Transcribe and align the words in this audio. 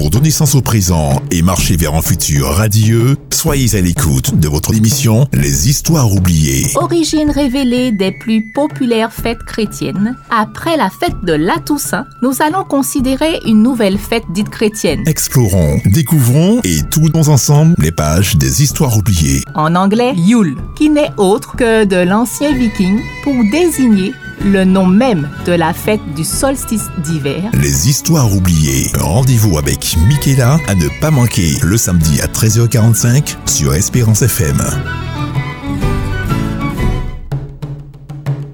Pour 0.00 0.08
donner 0.08 0.30
sens 0.30 0.54
au 0.54 0.62
présent 0.62 1.20
et 1.30 1.42
marcher 1.42 1.76
vers 1.76 1.94
un 1.94 2.00
futur 2.00 2.46
radieux, 2.46 3.18
soyez 3.30 3.76
à 3.76 3.82
l'écoute 3.82 4.34
de 4.40 4.48
votre 4.48 4.74
émission 4.74 5.26
Les 5.34 5.68
Histoires 5.68 6.10
oubliées. 6.10 6.68
Origine 6.76 7.30
révélée 7.30 7.92
des 7.92 8.10
plus 8.10 8.50
populaires 8.54 9.12
fêtes 9.12 9.42
chrétiennes. 9.44 10.16
Après 10.30 10.78
la 10.78 10.88
fête 10.88 11.22
de 11.22 11.34
la 11.34 11.58
Toussaint, 11.58 12.06
nous 12.22 12.32
allons 12.40 12.64
considérer 12.64 13.40
une 13.44 13.62
nouvelle 13.62 13.98
fête 13.98 14.24
dite 14.32 14.48
chrétienne. 14.48 15.06
Explorons, 15.06 15.82
découvrons 15.84 16.62
et 16.64 16.80
tournons 16.90 17.28
ensemble 17.28 17.74
les 17.76 17.92
pages 17.92 18.36
des 18.36 18.62
Histoires 18.62 18.96
oubliées. 18.96 19.42
En 19.54 19.74
anglais, 19.74 20.14
Yule, 20.16 20.56
qui 20.78 20.88
n'est 20.88 21.12
autre 21.18 21.56
que 21.56 21.84
de 21.84 22.08
l'ancien 22.08 22.54
viking 22.56 23.00
pour 23.22 23.34
désigner 23.52 24.14
le 24.44 24.64
nom 24.64 24.86
même 24.86 25.28
de 25.44 25.52
la 25.52 25.72
fête 25.72 26.00
du 26.14 26.24
solstice 26.24 26.88
d'hiver. 26.98 27.50
Les 27.54 27.88
Histoires 27.88 28.32
oubliées. 28.34 28.86
Rendez-vous 28.98 29.58
avec 29.58 29.96
Michaela 30.08 30.58
à 30.66 30.74
ne 30.74 30.88
pas 31.00 31.10
manquer 31.10 31.54
le 31.62 31.76
samedi 31.76 32.20
à 32.20 32.26
13h45 32.26 33.36
sur 33.46 33.74
Espérance 33.74 34.22
FM. 34.22 34.58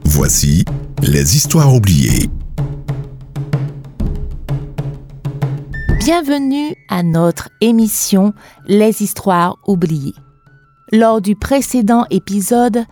Voici 0.04 0.64
les 1.02 1.36
Histoires 1.36 1.72
oubliées. 1.72 2.28
Bienvenue 6.00 6.74
à 6.88 7.02
notre 7.02 7.48
émission 7.60 8.32
Les 8.66 9.02
Histoires 9.02 9.56
oubliées. 9.66 10.14
Lors 10.92 11.20
du 11.20 11.34
précédent 11.34 12.06
épisode, 12.10 12.84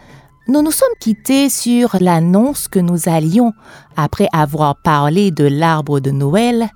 nous 0.47 0.63
nous 0.63 0.71
sommes 0.71 0.89
quittés 1.01 1.49
sur 1.49 1.97
l'annonce 2.01 2.69
que 2.69 2.79
nous 2.79 3.09
allions, 3.09 3.53
après 3.97 4.29
avoir 4.33 4.77
parlé 4.77 5.31
de 5.31 5.45
l'arbre 5.45 6.01
de 6.01 6.11
Noël, 6.11 6.69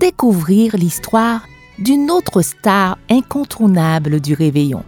découvrir 0.00 0.76
l'histoire 0.76 1.42
d'une 1.78 2.10
autre 2.10 2.42
star 2.42 2.96
incontournable 3.10 4.20
du 4.20 4.34
réveillon, 4.34 4.84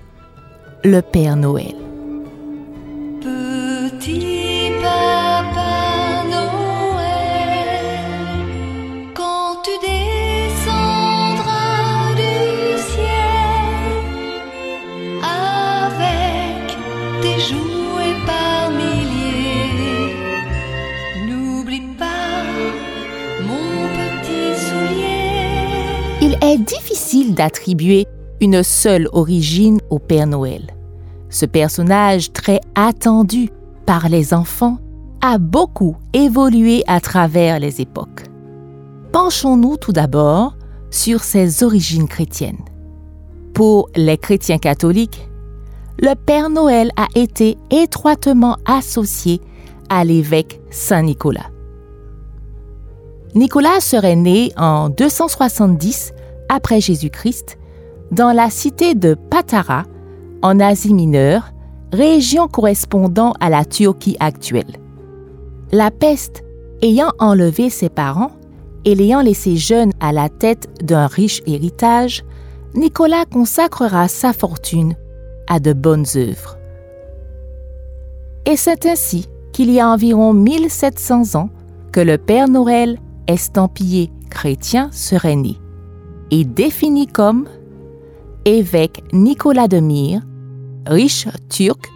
le 0.84 1.00
Père 1.00 1.36
Noël. 1.36 1.81
Il 26.24 26.38
est 26.40 26.58
difficile 26.58 27.34
d'attribuer 27.34 28.06
une 28.40 28.62
seule 28.62 29.08
origine 29.12 29.80
au 29.90 29.98
Père 29.98 30.28
Noël. 30.28 30.70
Ce 31.30 31.46
personnage 31.46 32.32
très 32.32 32.60
attendu 32.76 33.50
par 33.86 34.08
les 34.08 34.32
enfants 34.32 34.78
a 35.20 35.38
beaucoup 35.38 35.96
évolué 36.12 36.84
à 36.86 37.00
travers 37.00 37.58
les 37.58 37.80
époques. 37.80 38.22
Penchons-nous 39.10 39.78
tout 39.78 39.90
d'abord 39.90 40.54
sur 40.92 41.24
ses 41.24 41.64
origines 41.64 42.06
chrétiennes. 42.06 42.64
Pour 43.52 43.90
les 43.96 44.16
chrétiens 44.16 44.58
catholiques, 44.58 45.28
le 45.98 46.14
Père 46.14 46.50
Noël 46.50 46.92
a 46.96 47.08
été 47.16 47.58
étroitement 47.72 48.58
associé 48.64 49.40
à 49.88 50.04
l'évêque 50.04 50.60
Saint 50.70 51.02
Nicolas. 51.02 51.51
Nicolas 53.34 53.80
serait 53.80 54.16
né 54.16 54.52
en 54.56 54.90
270 54.90 56.12
après 56.50 56.80
Jésus-Christ 56.80 57.56
dans 58.10 58.32
la 58.32 58.50
cité 58.50 58.94
de 58.94 59.14
Patara, 59.14 59.84
en 60.42 60.60
Asie 60.60 60.92
mineure, 60.92 61.52
région 61.92 62.46
correspondant 62.46 63.32
à 63.40 63.48
la 63.48 63.64
Turquie 63.64 64.16
actuelle. 64.20 64.76
La 65.70 65.90
peste 65.90 66.42
ayant 66.82 67.12
enlevé 67.18 67.70
ses 67.70 67.88
parents 67.88 68.32
et 68.84 68.94
l'ayant 68.94 69.22
laissé 69.22 69.56
jeune 69.56 69.92
à 70.00 70.12
la 70.12 70.28
tête 70.28 70.68
d'un 70.84 71.06
riche 71.06 71.42
héritage, 71.46 72.24
Nicolas 72.74 73.24
consacrera 73.24 74.08
sa 74.08 74.34
fortune 74.34 74.94
à 75.48 75.58
de 75.58 75.72
bonnes 75.72 76.06
œuvres. 76.16 76.58
Et 78.44 78.56
c'est 78.56 78.84
ainsi 78.84 79.28
qu'il 79.52 79.70
y 79.70 79.80
a 79.80 79.88
environ 79.88 80.34
1700 80.34 81.38
ans 81.38 81.48
que 81.92 82.00
le 82.00 82.18
Père 82.18 82.48
Noël, 82.48 82.98
estampillé 83.26 84.10
chrétien, 84.30 84.90
serait 84.92 85.36
né 85.36 85.56
et 86.32 86.44
défini 86.44 87.06
comme 87.06 87.46
évêque 88.46 89.04
Nicolas 89.12 89.68
de 89.68 89.78
Myre, 89.78 90.22
riche 90.86 91.28
turc, 91.50 91.86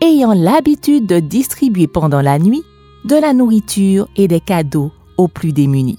ayant 0.00 0.32
l'habitude 0.32 1.06
de 1.06 1.18
distribuer 1.18 1.88
pendant 1.88 2.22
la 2.22 2.38
nuit 2.38 2.62
de 3.04 3.16
la 3.16 3.32
nourriture 3.34 4.08
et 4.16 4.28
des 4.28 4.40
cadeaux 4.40 4.92
aux 5.18 5.26
plus 5.26 5.52
démunis. 5.52 5.98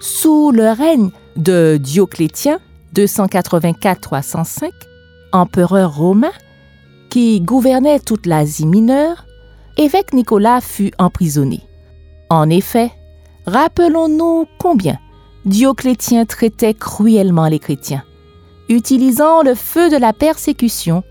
Sous 0.00 0.52
le 0.52 0.70
règne 0.70 1.10
de 1.36 1.78
Dioclétien, 1.78 2.58
284-305, 2.94 4.70
empereur 5.32 5.96
romain, 5.96 6.32
qui 7.08 7.40
gouvernait 7.40 8.00
toute 8.00 8.26
l'Asie 8.26 8.66
mineure, 8.66 9.24
évêque 9.78 10.12
Nicolas 10.12 10.60
fut 10.60 10.92
emprisonné. 10.98 11.60
En 12.28 12.50
effet, 12.50 12.92
rappelons-nous 13.46 14.46
combien 14.58 14.98
Dioclétien 15.44 16.24
traitait 16.24 16.74
cruellement 16.74 17.46
les 17.48 17.58
chrétiens, 17.58 18.02
utilisant 18.68 19.42
le 19.42 19.54
feu 19.54 19.90
de 19.90 19.96
la 19.96 20.12
persécution 20.12 21.04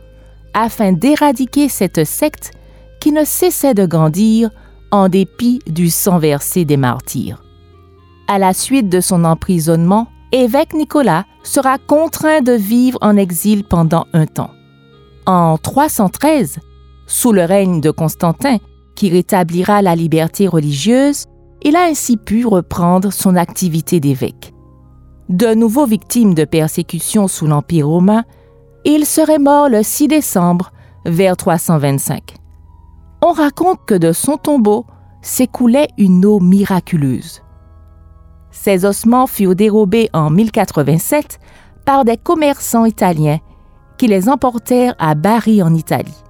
afin 0.53 0.91
d'éradiquer 0.91 1.69
cette 1.69 2.03
secte 2.03 2.51
qui 2.99 3.11
ne 3.11 3.23
cessait 3.25 3.73
de 3.73 3.85
grandir 3.85 4.49
en 4.91 5.09
dépit 5.09 5.59
du 5.67 5.89
sang 5.89 6.19
versé 6.19 6.66
des 6.66 6.77
martyrs. 6.77 7.44
À 8.27 8.39
la 8.39 8.53
suite 8.53 8.89
de 8.89 9.01
son 9.01 9.25
emprisonnement, 9.25 10.07
évêque 10.31 10.73
Nicolas 10.73 11.25
sera 11.44 11.77
contraint 11.77 12.41
de 12.41 12.53
vivre 12.53 12.97
en 13.01 13.17
exil 13.17 13.63
pendant 13.63 14.05
un 14.13 14.25
temps. 14.25 14.51
En 15.25 15.57
313, 15.57 16.59
sous 17.05 17.31
le 17.31 17.44
règne 17.44 17.81
de 17.81 17.91
Constantin, 17.91 18.57
qui 18.95 19.09
rétablira 19.09 19.81
la 19.81 19.95
liberté 19.95 20.47
religieuse, 20.47 21.25
il 21.63 21.75
a 21.75 21.85
ainsi 21.85 22.18
pu 22.18 22.46
reprendre 22.46 23.12
son 23.12 23.35
activité 23.35 24.00
d'évêque. 24.00 24.53
De 25.29 25.53
nouveau 25.53 25.85
victime 25.85 26.34
de 26.34 26.46
persécutions 26.46 27.28
sous 27.28 27.47
l'Empire 27.47 27.88
romain, 27.88 28.24
il 28.85 29.06
serait 29.06 29.40
mort 29.40 29.69
le 29.69 29.81
6 29.81 30.09
décembre 30.09 30.72
vers 31.06 31.38
325. 31.38 32.35
On 33.22 33.31
raconte 33.31 33.79
que 33.85 33.96
de 33.96 34.12
son 34.12 34.38
tombeau 34.38 34.85
s'écoulait 35.22 35.88
une 35.97 36.25
eau 36.25 36.40
miraculeuse. 36.40 37.41
Ses 38.51 38.85
ossements 38.85 39.28
furent 39.28 39.56
dérobés 39.56 40.09
en 40.13 40.30
1087 40.30 41.40
par 41.85 42.03
des 42.03 42.18
commerçants 42.18 42.85
italiens 42.85 43.40
qui 43.97 44.07
les 44.07 44.28
emportèrent 44.28 44.95
à 45.00 45.16
Bari 45.16 45.63
en 45.63 45.74
Italie. 45.74 46.24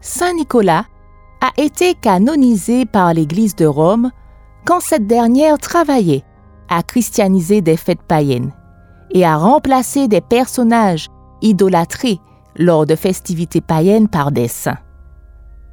Saint 0.00 0.34
Nicolas 0.34 0.84
a 1.44 1.52
été 1.58 1.92
canonisé 1.92 2.86
par 2.86 3.12
l'Église 3.12 3.54
de 3.54 3.66
Rome 3.66 4.10
quand 4.64 4.80
cette 4.80 5.06
dernière 5.06 5.58
travaillait 5.58 6.24
à 6.70 6.82
christianiser 6.82 7.60
des 7.60 7.76
fêtes 7.76 8.02
païennes 8.02 8.54
et 9.10 9.26
à 9.26 9.36
remplacer 9.36 10.08
des 10.08 10.22
personnages 10.22 11.08
idolâtrés 11.42 12.18
lors 12.56 12.86
de 12.86 12.96
festivités 12.96 13.60
païennes 13.60 14.08
par 14.08 14.32
des 14.32 14.48
saints. 14.48 14.78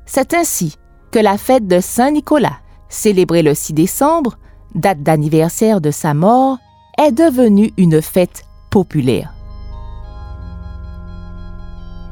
C'est 0.06 0.34
ainsi 0.34 0.76
que 1.10 1.20
la 1.20 1.38
fête 1.38 1.68
de 1.68 1.80
Saint 1.80 2.12
Nicolas, 2.12 2.58
célébrée 2.90 3.42
le 3.42 3.54
6 3.54 3.72
décembre, 3.72 4.38
date 4.76 5.02
d'anniversaire 5.04 5.80
de 5.80 5.92
sa 5.92 6.14
mort, 6.14 6.58
est 7.02 7.14
devenue 7.14 7.72
une 7.78 8.02
fête 8.02 8.44
populaire. 8.72 9.34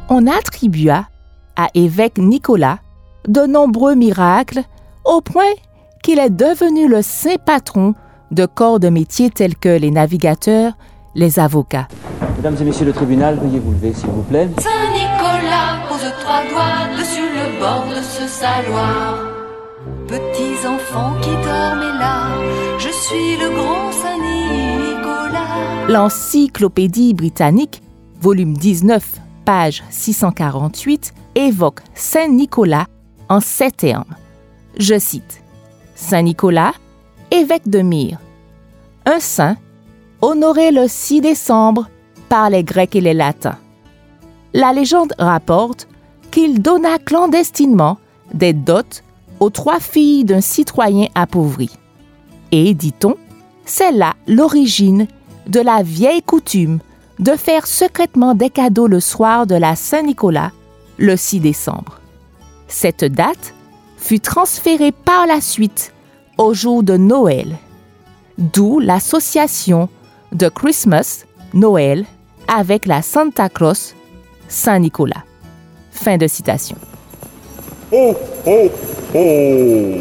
On 0.08 0.28
attribua 0.28 1.10
à 1.58 1.68
évêque 1.74 2.20
Nicolas 2.20 2.80
de 3.28 3.42
nombreux 3.42 3.96
miracles 3.96 4.64
au 5.06 5.22
point 5.22 5.54
qu'il 6.04 6.20
est 6.20 6.30
devenu 6.30 6.88
le 6.88 7.02
saint 7.02 7.38
patron 7.46 7.94
de 8.32 8.46
corps 8.46 8.80
de 8.80 8.90
métier 8.90 9.30
tels 9.30 9.56
que 9.56 9.70
les 9.70 9.92
navigateurs, 9.92 10.74
les 11.16 11.40
avocats. 11.40 11.88
Mesdames 12.38 12.56
et 12.62 12.64
messieurs 12.64 12.86
le 12.86 12.94
tribunal, 12.94 13.38
veuillez 13.38 13.60
vous 13.60 13.72
lever 13.72 13.94
s'il 13.94 14.10
vous 14.10 14.24
plaît. 14.24 14.50
Saint 14.60 14.70
Nicolas 14.94 15.88
pose 15.90 16.14
trois 16.22 16.44
doigts 16.50 16.98
dessus 16.98 17.22
le 17.22 17.60
bord 17.60 17.86
de 17.90 18.02
ce 18.02 18.28
saloir. 18.28 19.18
Petits 20.08 20.66
enfants 20.68 21.14
qui 21.22 21.30
dorment 21.30 22.00
là, 22.00 22.30
je 22.78 22.90
suis 22.90 23.38
le 23.38 23.50
grand 23.56 23.92
Saint 23.92 24.18
Nicolas. 24.18 25.88
L'Encyclopédie 25.90 27.14
britannique, 27.14 27.82
volume 28.22 28.56
19, 28.56 29.20
page 29.44 29.84
648, 29.90 31.14
évoque 31.36 31.82
Saint 31.94 32.28
Nicolas 32.28 32.86
en 33.30 33.40
ces 33.40 33.72
termes. 33.72 34.16
Je 34.78 35.00
cite 35.00 35.42
Saint 35.96 36.24
Nicolas, 36.24 36.74
évêque 37.32 37.70
de 37.70 37.80
Myre, 37.80 38.20
un 39.06 39.20
saint 39.20 39.58
honoré 40.22 40.72
le 40.72 40.88
6 40.88 41.22
décembre 41.22 41.88
par 42.28 42.50
les 42.50 42.64
Grecs 42.64 42.96
et 42.96 43.02
les 43.02 43.14
Latins. 43.14 43.58
La 44.54 44.74
légende 44.74 45.14
rapporte 45.18 45.88
qu'il 46.32 46.62
donna 46.62 46.98
clandestinement 47.00 47.98
des 48.34 48.54
dots 48.54 49.02
aux 49.40 49.50
trois 49.50 49.80
filles 49.80 50.26
d'un 50.26 50.42
citoyen 50.42 51.08
appauvri. 51.16 51.70
Et, 52.52 52.74
dit-on, 52.74 53.16
c'est 53.66 53.92
là 53.92 54.16
l'origine 54.28 55.08
de 55.48 55.60
la 55.60 55.84
vieille 55.84 56.22
coutume 56.22 56.80
de 57.20 57.34
faire 57.36 57.68
secrètement 57.68 58.34
des 58.34 58.50
cadeaux 58.50 58.88
le 58.88 59.00
soir 59.00 59.46
de 59.46 59.56
la 59.56 59.76
Saint-Nicolas, 59.76 60.52
le 60.98 61.16
6 61.16 61.40
décembre. 61.40 61.99
Cette 62.70 63.04
date 63.04 63.54
fut 63.98 64.20
transférée 64.20 64.92
par 64.92 65.28
la 65.28 65.42
suite 65.42 65.92
au 66.38 66.54
jour 66.54 66.84
de 66.84 66.96
Noël, 66.96 67.58
d'où 68.38 68.80
l'association 68.80 69.90
de 70.32 70.48
Christmas, 70.48 71.26
Noël, 71.54 72.06
avec 72.48 72.86
la 72.86 73.02
Santa 73.02 73.50
Claus, 73.50 73.96
Saint-Nicolas. 74.48 75.24
Fin 75.92 76.18
de 76.18 76.28
citation. 76.28 76.78
Oh, 77.92 78.16
oh, 78.46 78.70
oh 79.16 79.96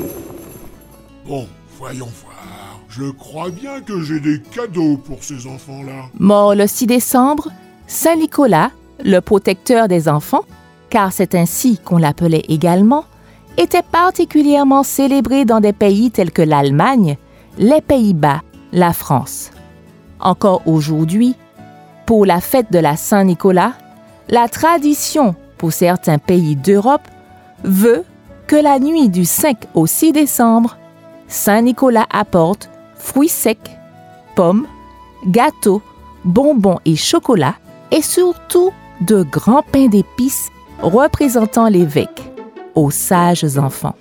Bon, 1.27 1.47
voyons 1.79 2.09
voir. 2.23 2.81
Je 2.89 3.11
crois 3.11 3.51
bien 3.51 3.81
que 3.81 4.03
j'ai 4.03 4.21
des 4.21 4.41
cadeaux 4.41 4.99
pour 4.99 5.25
ces 5.25 5.47
enfants-là. 5.47 6.07
Mort 6.19 6.55
le 6.55 6.67
6 6.67 6.87
décembre, 6.87 7.51
Saint 7.87 8.17
Nicolas, 8.17 8.71
le 9.03 9.21
protecteur 9.21 9.89
des 9.89 10.09
enfants, 10.09 10.45
car 10.91 11.13
c'est 11.13 11.35
ainsi 11.35 11.79
qu'on 11.79 11.99
l'appelait 11.99 12.45
également, 12.49 13.05
était 13.57 13.83
particulièrement 13.83 14.83
célébré 14.83 15.45
dans 15.45 15.61
des 15.61 15.73
pays 15.73 16.11
tels 16.11 16.31
que 16.31 16.43
l'Allemagne, 16.43 17.17
les 17.59 17.81
Pays-Bas, 17.81 18.43
la 18.73 18.93
France. 18.93 19.51
Encore 20.21 20.63
aujourd'hui, 20.67 21.35
pour 22.07 22.25
la 22.25 22.41
fête 22.41 22.73
de 22.73 22.79
la 22.79 22.97
Saint-Nicolas, 22.97 23.73
la 24.29 24.49
tradition 24.49 25.35
pour 25.59 25.73
certains 25.73 26.19
pays 26.19 26.57
d'Europe 26.57 27.07
veut 27.65 28.05
que 28.47 28.57
la 28.57 28.79
nuit 28.79 29.09
du 29.09 29.25
5 29.25 29.57
au 29.75 29.87
6 29.87 30.13
décembre, 30.13 30.79
Saint-Nicolas 31.27 32.07
apporte 32.11 32.71
fruits 32.97 33.29
secs, 33.29 33.59
pommes, 34.35 34.67
gâteaux, 35.27 35.83
bonbons 36.25 36.79
et 36.85 36.97
chocolat, 36.97 37.55
et 37.91 38.03
surtout 38.03 38.71
de 39.01 39.23
grands 39.23 39.63
pains 39.63 39.89
d'épices 39.89 40.51
représentant 40.81 41.69
l'évêque 41.69 42.23
aux 42.75 42.91
sages 42.91 43.57
enfants. 43.59 43.95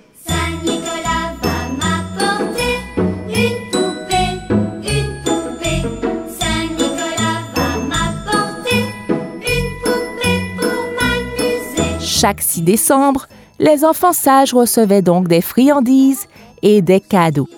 Chaque 12.00 12.40
6 12.40 12.62
décembre, 12.62 13.28
les 13.60 13.84
enfants 13.84 14.12
sages 14.12 14.52
recevaient 14.52 15.02
donc 15.02 15.28
des 15.28 15.40
friandises 15.40 16.26
et 16.62 16.82
des 16.82 17.00
cadeaux. 17.00 17.48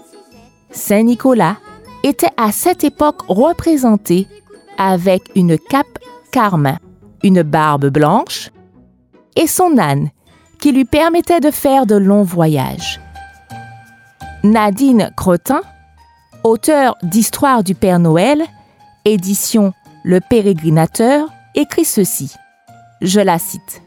Saint 0.70 1.02
Nicolas 1.02 1.56
était 2.02 2.31
à 2.37 2.52
cette 2.52 2.84
époque 2.84 3.23
représenté 3.28 4.26
avec 4.76 5.23
une 5.34 5.58
cape 5.58 5.99
carmin, 6.31 6.76
une 7.23 7.43
barbe 7.43 7.87
blanche 7.87 8.50
et 9.40 9.46
son 9.46 9.78
âne 9.78 10.10
qui 10.60 10.70
lui 10.70 10.84
permettait 10.84 11.40
de 11.40 11.50
faire 11.50 11.87
de 11.87 11.96
longs 11.96 12.22
voyages. 12.22 13.00
Nadine 14.44 15.10
Crotin, 15.16 15.62
auteure 16.44 16.96
d'Histoire 17.02 17.64
du 17.64 17.75
Père 17.75 17.98
Noël, 17.98 18.44
édition 19.06 19.72
Le 20.04 20.20
Pérégrinateur, 20.20 21.28
écrit 21.54 21.87
ceci. 21.87 22.34
Je 23.00 23.20
la 23.20 23.38
cite. 23.38 23.82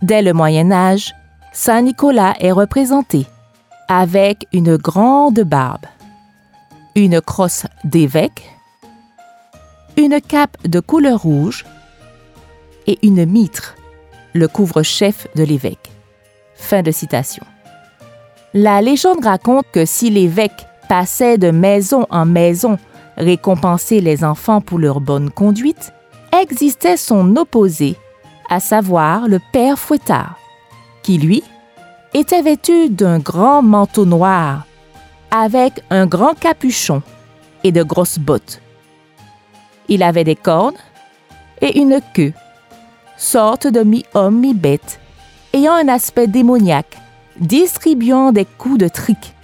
Dès 0.00 0.22
le 0.22 0.32
Moyen 0.32 0.72
Âge, 0.72 1.14
Saint 1.52 1.82
Nicolas 1.82 2.34
est 2.40 2.52
représenté 2.52 3.26
avec 3.88 4.46
une 4.52 4.76
grande 4.76 5.40
barbe, 5.40 5.86
une 6.94 7.20
crosse 7.20 7.66
d'évêque, 7.84 8.50
une 9.98 10.20
cape 10.22 10.56
de 10.66 10.80
couleur 10.80 11.20
rouge 11.20 11.66
et 12.86 12.98
une 13.02 13.26
mitre, 13.26 13.75
le 14.36 14.48
couvre-chef 14.48 15.26
de 15.34 15.42
l'évêque. 15.42 15.90
Fin 16.54 16.82
de 16.82 16.90
citation. 16.90 17.44
La 18.54 18.80
légende 18.80 19.24
raconte 19.24 19.66
que 19.72 19.84
si 19.84 20.10
l'évêque 20.10 20.66
passait 20.88 21.38
de 21.38 21.50
maison 21.50 22.06
en 22.10 22.24
maison 22.24 22.78
récompenser 23.16 24.00
les 24.00 24.24
enfants 24.24 24.60
pour 24.60 24.78
leur 24.78 25.00
bonne 25.00 25.30
conduite, 25.30 25.92
existait 26.40 26.96
son 26.96 27.36
opposé, 27.36 27.96
à 28.48 28.60
savoir 28.60 29.28
le 29.28 29.40
père 29.52 29.78
Fouettard, 29.78 30.38
qui 31.02 31.18
lui 31.18 31.42
était 32.14 32.42
vêtu 32.42 32.90
d'un 32.90 33.18
grand 33.18 33.62
manteau 33.62 34.04
noir 34.04 34.64
avec 35.30 35.82
un 35.90 36.06
grand 36.06 36.38
capuchon 36.38 37.02
et 37.64 37.72
de 37.72 37.82
grosses 37.82 38.18
bottes. 38.18 38.60
Il 39.88 40.02
avait 40.02 40.24
des 40.24 40.36
cornes 40.36 40.76
et 41.60 41.78
une 41.78 42.00
queue, 42.14 42.32
sorte 43.16 43.66
de 43.66 43.80
mi-homme, 43.80 44.40
mi-bête, 44.40 45.00
ayant 45.52 45.74
un 45.74 45.88
aspect 45.88 46.26
démoniaque, 46.26 46.96
distribuant 47.38 48.32
des 48.32 48.44
coups 48.44 48.78
de 48.78 48.88
trique, 48.88 49.34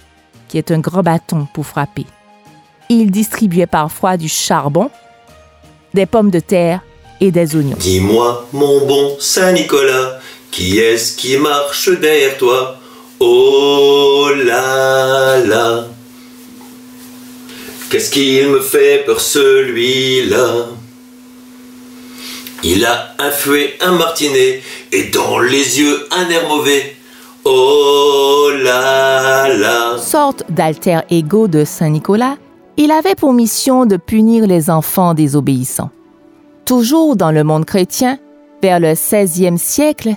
qui 0.47 0.57
est 0.57 0.71
un 0.71 0.79
gros 0.79 1.01
bâton 1.01 1.47
pour 1.53 1.65
frapper. 1.65 2.05
Il 2.89 3.11
distribuait 3.11 3.67
parfois 3.67 4.17
du 4.17 4.29
charbon, 4.29 4.89
des 5.93 6.05
pommes 6.05 6.31
de 6.31 6.39
terre 6.39 6.81
et 7.19 7.31
des 7.31 7.55
oignons. 7.55 7.77
Dis-moi, 7.79 8.47
mon 8.53 8.85
bon 8.85 9.15
Saint-Nicolas, 9.19 10.19
qui 10.51 10.77
est-ce 10.79 11.15
qui 11.15 11.37
marche 11.37 11.89
derrière 11.99 12.37
toi? 12.37 12.77
Oh 13.19 14.29
là 14.45 15.39
là 15.45 15.87
Qu'est-ce 17.89 18.09
qu'il 18.09 18.49
me 18.49 18.59
fait 18.59 19.03
peur 19.05 19.21
celui-là? 19.21 20.67
Il 22.65 22.85
a 22.85 23.09
un 23.19 23.29
fouet, 23.29 23.73
un 23.81 23.91
martinet, 23.91 24.61
et 24.93 25.09
dans 25.09 25.39
les 25.39 25.79
yeux 25.79 26.07
un 26.11 26.29
air 26.29 26.47
mauvais. 26.47 26.95
Oh 27.43 28.49
là 28.63 29.49
là 29.53 29.97
Sorte 29.97 30.45
d'alter 30.49 30.99
ego 31.09 31.49
de 31.49 31.65
Saint 31.65 31.89
Nicolas, 31.89 32.37
il 32.77 32.91
avait 32.91 33.15
pour 33.15 33.33
mission 33.33 33.85
de 33.85 33.97
punir 33.97 34.47
les 34.47 34.69
enfants 34.69 35.13
désobéissants. 35.13 35.91
Toujours 36.63 37.17
dans 37.17 37.31
le 37.31 37.43
monde 37.43 37.65
chrétien, 37.65 38.17
vers 38.61 38.79
le 38.79 38.93
16e 38.93 39.57
siècle, 39.57 40.13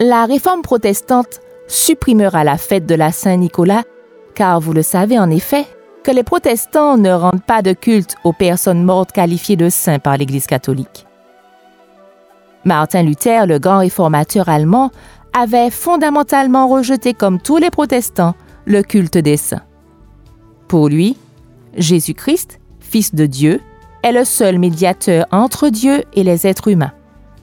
la 0.00 0.24
réforme 0.24 0.62
protestante 0.62 1.40
supprimera 1.68 2.42
la 2.42 2.58
fête 2.58 2.86
de 2.86 2.96
la 2.96 3.12
Saint-Nicolas, 3.12 3.84
car 4.34 4.58
vous 4.58 4.72
le 4.72 4.82
savez 4.82 5.16
en 5.16 5.30
effet 5.30 5.64
que 6.02 6.10
les 6.10 6.24
protestants 6.24 6.96
ne 6.96 7.12
rendent 7.12 7.44
pas 7.46 7.62
de 7.62 7.72
culte 7.72 8.16
aux 8.24 8.32
personnes 8.32 8.82
mortes 8.82 9.12
qualifiées 9.12 9.56
de 9.56 9.68
saints 9.68 10.00
par 10.00 10.16
l'Église 10.16 10.46
catholique. 10.46 11.06
Martin 12.64 13.02
Luther, 13.02 13.46
le 13.46 13.58
grand 13.58 13.78
réformateur 13.78 14.48
allemand, 14.48 14.90
avait 15.32 15.70
fondamentalement 15.70 16.68
rejeté, 16.68 17.12
comme 17.12 17.40
tous 17.40 17.58
les 17.58 17.70
protestants, 17.70 18.34
le 18.64 18.82
culte 18.82 19.18
des 19.18 19.36
saints. 19.36 19.62
Pour 20.68 20.88
lui, 20.88 21.16
Jésus-Christ, 21.76 22.60
Fils 22.80 23.14
de 23.14 23.26
Dieu, 23.26 23.60
est 24.02 24.12
le 24.12 24.24
seul 24.24 24.58
médiateur 24.58 25.26
entre 25.32 25.68
Dieu 25.68 26.04
et 26.14 26.22
les 26.22 26.46
êtres 26.46 26.68
humains. 26.68 26.92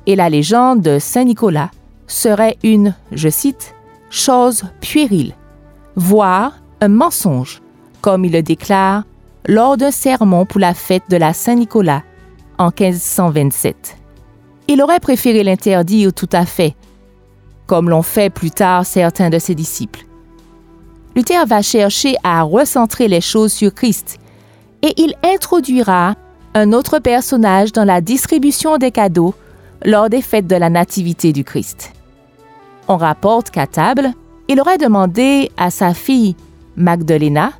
Et 0.06 0.16
la 0.16 0.30
légende 0.30 0.82
de 0.82 1.00
Saint 1.00 1.26
Nicolas 1.26 1.72
serait 2.08 2.58
une, 2.64 2.96
je 3.12 3.30
cite, 3.30 3.76
chose 4.10 4.64
puérile, 4.80 5.34
voire 5.96 6.54
un 6.82 6.88
mensonge, 6.88 7.62
comme 8.02 8.26
il 8.26 8.32
le 8.32 8.42
déclare 8.42 9.04
lors 9.48 9.78
d'un 9.78 9.92
sermon 9.92 10.46
pour 10.46 10.60
la 10.60 10.74
fête 10.74 11.04
de 11.10 11.18
la 11.18 11.34
Saint-Nicolas 11.34 12.04
en 12.58 12.68
1527. 12.68 14.01
Il 14.68 14.82
aurait 14.82 15.00
préféré 15.00 15.44
l'interdire 15.44 16.14
tout 16.14 16.30
à 16.32 16.46
fait, 16.46 16.76
comme 17.68 17.90
l'ont 17.90 18.02
fait 18.02 18.30
plus 18.30 18.52
tard 18.52 18.86
certains 18.86 19.30
de 19.30 19.40
ses 19.40 19.56
disciples. 19.56 20.06
Luther 21.16 21.46
va 21.46 21.62
chercher 21.62 22.16
à 22.24 22.42
recentrer 22.44 23.08
les 23.08 23.22
choses 23.22 23.52
sur 23.52 23.74
Christ 23.74 24.18
et 24.82 24.94
il 24.98 25.14
introduira 25.24 26.16
un 26.54 26.74
autre 26.74 27.00
personnage 27.00 27.72
dans 27.72 27.84
la 27.84 28.02
distribution 28.02 28.78
des 28.78 28.92
cadeaux 28.92 29.36
lors 29.84 30.10
des 30.10 30.22
fêtes 30.22 30.48
de 30.48 30.56
la 30.56 30.70
Nativité 30.70 31.34
du 31.34 31.44
Christ. 31.44 31.92
On 32.88 32.98
rapporte 32.98 33.52
qu'à 33.52 33.68
table, 33.68 34.12
il 34.48 34.60
aurait 34.60 34.78
demandé 34.78 35.52
à 35.58 35.70
sa 35.70 35.94
fille 35.94 36.36
Magdalena, 36.76 37.52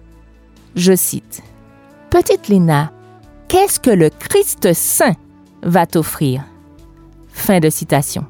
je 0.76 0.96
cite, 0.96 1.42
Petite 2.10 2.48
Léna, 2.48 2.92
qu'est-ce 3.48 3.80
que 3.80 3.92
le 3.92 4.10
Christ 4.10 4.74
saint 4.74 5.16
va 5.64 5.86
t'offrir? 5.86 6.44
Fin 7.42 7.60
de 7.60 7.72
citation. 7.72 8.24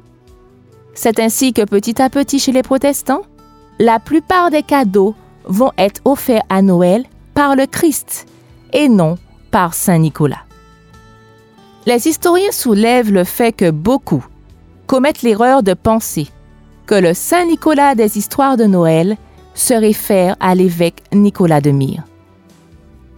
C'est 0.94 1.20
ainsi 1.20 1.52
que 1.52 1.66
petit 1.66 2.00
à 2.00 2.08
petit 2.08 2.38
chez 2.38 2.50
les 2.50 2.62
protestants, 2.62 3.20
la 3.78 3.98
plupart 3.98 4.50
des 4.50 4.62
cadeaux 4.62 5.14
vont 5.44 5.70
être 5.76 6.00
offerts 6.06 6.44
à 6.48 6.62
Noël 6.62 7.04
par 7.34 7.54
le 7.54 7.66
Christ 7.66 8.26
et 8.72 8.88
non 8.88 9.18
par 9.50 9.74
Saint 9.74 9.98
Nicolas. 9.98 10.44
Les 11.84 12.08
historiens 12.08 12.52
soulèvent 12.52 13.12
le 13.12 13.24
fait 13.24 13.52
que 13.52 13.70
beaucoup 13.70 14.24
commettent 14.86 15.20
l'erreur 15.20 15.62
de 15.62 15.74
penser 15.74 16.28
que 16.86 16.94
le 16.94 17.12
Saint 17.12 17.44
Nicolas 17.44 17.94
des 17.94 18.16
histoires 18.16 18.56
de 18.56 18.64
Noël 18.64 19.18
se 19.52 19.74
réfère 19.74 20.36
à 20.40 20.54
l'évêque 20.54 21.02
Nicolas 21.12 21.60
de 21.60 21.70
Myre. 21.70 22.04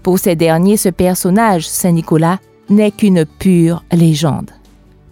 Pour 0.03 0.19
ces 0.19 0.35
derniers, 0.35 0.77
ce 0.77 0.89
personnage, 0.89 1.69
Saint 1.69 1.93
Nicolas, 1.93 2.41
n'est 2.69 2.91
qu'une 2.91 3.25
pure 3.25 3.85
légende. 3.93 4.51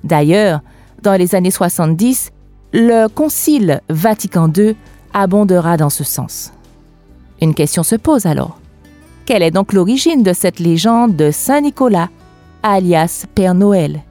D'ailleurs, 0.03 0.61
dans 1.03 1.19
les 1.19 1.35
années 1.35 1.51
70, 1.51 2.31
le 2.73 3.09
Concile 3.09 3.81
Vatican 3.89 4.51
II 4.57 4.77
abondera 5.13 5.77
dans 5.77 5.91
ce 5.91 6.05
sens. 6.05 6.53
Une 7.41 7.55
question 7.55 7.83
se 7.83 7.97
pose 7.97 8.27
alors. 8.27 8.59
Quelle 9.27 9.43
est 9.43 9.51
donc 9.51 9.73
l'origine 9.73 10.23
de 10.23 10.33
cette 10.33 10.59
légende 10.59 11.17
de 11.17 11.31
Saint 11.31 11.61
Nicolas, 11.61 12.09
alias 12.63 13.27
Père 13.35 13.55
Noël, 13.55 14.03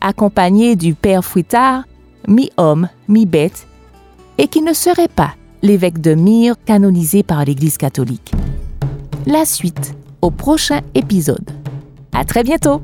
accompagné 0.00 0.76
du 0.76 0.94
Père 0.94 1.24
Fruitard, 1.24 1.84
mi-homme, 2.28 2.88
mi-bête, 3.08 3.66
et 4.38 4.48
qui 4.48 4.60
ne 4.60 4.72
serait 4.72 5.08
pas 5.08 5.34
l'évêque 5.62 6.00
de 6.00 6.14
Myre 6.14 6.56
canonisé 6.64 7.22
par 7.22 7.44
l'Église 7.44 7.78
catholique? 7.78 8.32
La 9.26 9.44
suite 9.44 9.94
au 10.20 10.30
prochain 10.30 10.80
épisode. 10.94 11.50
À 12.12 12.24
très 12.24 12.42
bientôt! 12.42 12.82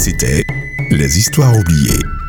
C'était 0.00 0.46
Les 0.90 1.18
Histoires 1.18 1.54
oubliées. 1.58 2.19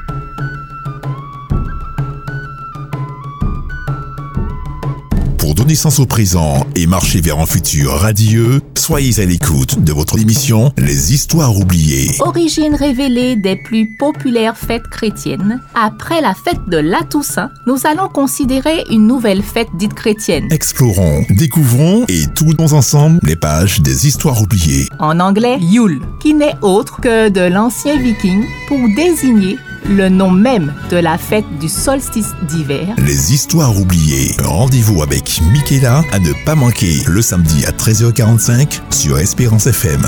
Au 5.71 6.05
présent 6.05 6.65
et 6.75 6.85
marcher 6.85 7.21
vers 7.21 7.39
un 7.39 7.45
futur 7.45 7.91
radieux, 7.91 8.59
soyez 8.75 9.21
à 9.21 9.25
l'écoute 9.25 9.81
de 9.81 9.93
votre 9.93 10.19
émission 10.19 10.73
Les 10.77 11.13
Histoires 11.13 11.55
oubliées. 11.55 12.11
Origine 12.19 12.75
révélée 12.75 13.37
des 13.37 13.55
plus 13.55 13.95
populaires 13.97 14.57
fêtes 14.57 14.89
chrétiennes. 14.91 15.61
Après 15.73 16.19
la 16.19 16.33
fête 16.33 16.59
de 16.67 16.75
la 16.75 17.03
Toussaint, 17.09 17.51
nous 17.67 17.77
allons 17.85 18.09
considérer 18.09 18.83
une 18.91 19.07
nouvelle 19.07 19.41
fête 19.41 19.69
dite 19.77 19.93
chrétienne. 19.93 20.51
Explorons, 20.51 21.23
découvrons 21.29 22.03
et 22.09 22.27
tournons 22.35 22.73
ensemble 22.73 23.21
les 23.23 23.37
pages 23.37 23.79
des 23.79 24.07
Histoires 24.07 24.41
oubliées. 24.41 24.89
En 24.99 25.21
anglais, 25.21 25.57
Yule, 25.61 26.01
qui 26.19 26.33
n'est 26.33 26.57
autre 26.61 26.99
que 26.99 27.29
de 27.29 27.49
l'ancien 27.49 27.97
viking 27.97 28.43
pour 28.67 28.77
désigner 28.97 29.57
le 29.89 30.09
nom 30.09 30.31
même 30.31 30.73
de 30.89 30.97
la 30.97 31.17
fête 31.17 31.45
du 31.59 31.69
solstice 31.69 32.33
d'hiver. 32.47 32.95
Les 32.97 33.33
Histoires 33.33 33.77
oubliées. 33.79 34.35
Rendez-vous 34.43 35.01
avec 35.01 35.41
Michaela 35.51 36.03
à 36.11 36.19
ne 36.19 36.33
pas 36.45 36.55
manquer 36.55 37.01
le 37.07 37.21
samedi 37.21 37.65
à 37.65 37.71
13h45 37.71 38.81
sur 38.91 39.17
Espérance 39.17 39.67
FM. 39.67 40.05